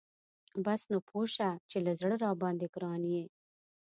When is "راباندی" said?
2.25-2.67